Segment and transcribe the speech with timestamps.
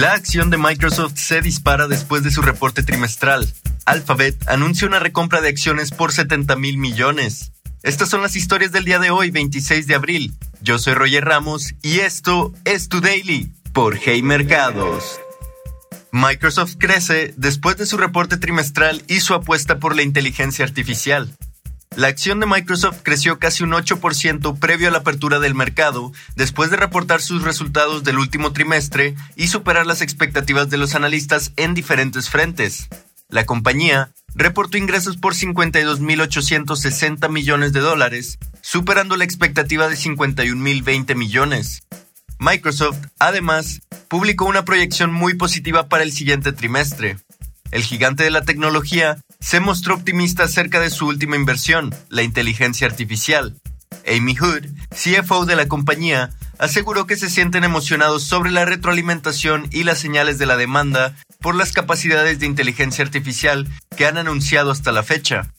[0.00, 3.46] La acción de Microsoft se dispara después de su reporte trimestral.
[3.84, 7.52] Alphabet anuncia una recompra de acciones por 70 mil millones.
[7.82, 10.32] Estas son las historias del día de hoy, 26 de abril.
[10.62, 15.20] Yo soy Roger Ramos y esto es Tu Daily por Hey Mercados.
[16.12, 21.30] Microsoft crece después de su reporte trimestral y su apuesta por la inteligencia artificial.
[21.96, 26.70] La acción de Microsoft creció casi un 8% previo a la apertura del mercado, después
[26.70, 31.74] de reportar sus resultados del último trimestre y superar las expectativas de los analistas en
[31.74, 32.88] diferentes frentes.
[33.28, 41.82] La compañía reportó ingresos por 52.860 millones de dólares, superando la expectativa de 51.020 millones.
[42.38, 47.18] Microsoft, además, publicó una proyección muy positiva para el siguiente trimestre.
[47.72, 52.86] El gigante de la tecnología se mostró optimista acerca de su última inversión, la inteligencia
[52.86, 53.56] artificial.
[54.06, 59.84] Amy Hood, CFO de la compañía, aseguró que se sienten emocionados sobre la retroalimentación y
[59.84, 64.92] las señales de la demanda por las capacidades de inteligencia artificial que han anunciado hasta
[64.92, 65.52] la fecha.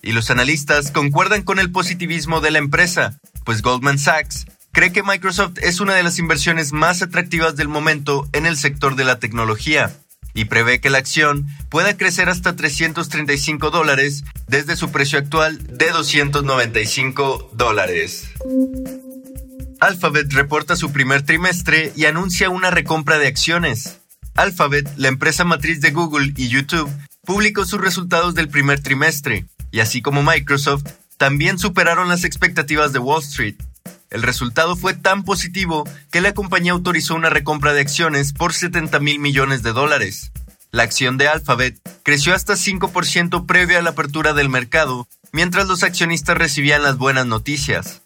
[0.00, 5.02] Y los analistas concuerdan con el positivismo de la empresa, pues Goldman Sachs cree que
[5.02, 9.18] Microsoft es una de las inversiones más atractivas del momento en el sector de la
[9.18, 9.92] tecnología
[10.34, 15.90] y prevé que la acción pueda crecer hasta 335 dólares desde su precio actual de
[15.90, 18.30] 295 dólares.
[19.80, 24.00] Alphabet reporta su primer trimestre y anuncia una recompra de acciones.
[24.34, 26.90] Alphabet, la empresa matriz de Google y YouTube,
[27.24, 30.84] publicó sus resultados del primer trimestre, y así como Microsoft,
[31.16, 33.56] también superaron las expectativas de Wall Street.
[34.14, 39.00] El resultado fue tan positivo que la compañía autorizó una recompra de acciones por 70
[39.00, 40.30] mil millones de dólares.
[40.70, 45.82] La acción de Alphabet creció hasta 5% previo a la apertura del mercado, mientras los
[45.82, 48.02] accionistas recibían las buenas noticias.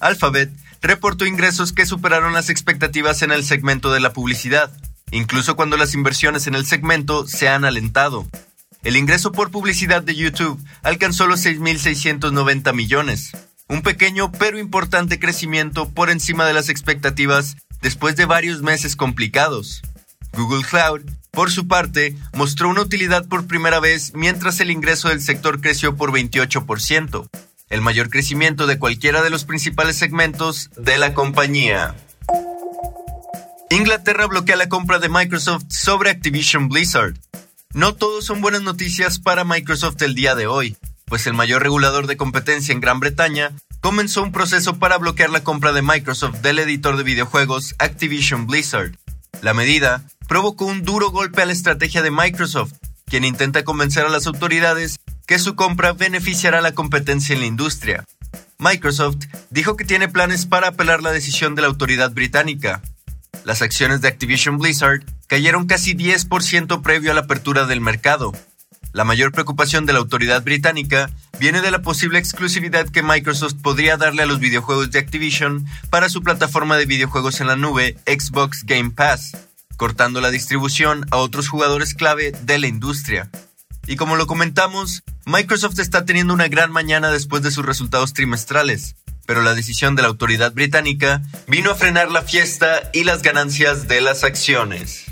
[0.00, 4.72] Alphabet reportó ingresos que superaron las expectativas en el segmento de la publicidad,
[5.12, 8.26] incluso cuando las inversiones en el segmento se han alentado.
[8.82, 13.30] El ingreso por publicidad de YouTube alcanzó los 6.690 millones,
[13.72, 19.80] un pequeño pero importante crecimiento por encima de las expectativas después de varios meses complicados.
[20.34, 21.00] Google Cloud,
[21.30, 25.96] por su parte, mostró una utilidad por primera vez mientras el ingreso del sector creció
[25.96, 27.26] por 28%,
[27.70, 31.94] el mayor crecimiento de cualquiera de los principales segmentos de la compañía.
[33.70, 37.14] Inglaterra bloquea la compra de Microsoft sobre Activision Blizzard.
[37.72, 40.76] No todos son buenas noticias para Microsoft el día de hoy
[41.12, 43.50] pues el mayor regulador de competencia en Gran Bretaña
[43.82, 48.92] comenzó un proceso para bloquear la compra de Microsoft del editor de videojuegos Activision Blizzard.
[49.42, 52.72] La medida provocó un duro golpe a la estrategia de Microsoft,
[53.04, 58.06] quien intenta convencer a las autoridades que su compra beneficiará la competencia en la industria.
[58.58, 62.80] Microsoft dijo que tiene planes para apelar la decisión de la autoridad británica.
[63.44, 68.32] Las acciones de Activision Blizzard cayeron casi 10% previo a la apertura del mercado,
[68.92, 73.96] la mayor preocupación de la autoridad británica viene de la posible exclusividad que Microsoft podría
[73.96, 78.64] darle a los videojuegos de Activision para su plataforma de videojuegos en la nube Xbox
[78.64, 79.36] Game Pass,
[79.76, 83.30] cortando la distribución a otros jugadores clave de la industria.
[83.86, 88.96] Y como lo comentamos, Microsoft está teniendo una gran mañana después de sus resultados trimestrales,
[89.26, 93.88] pero la decisión de la autoridad británica vino a frenar la fiesta y las ganancias
[93.88, 95.11] de las acciones.